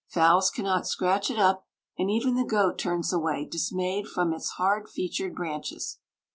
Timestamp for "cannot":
0.49-0.87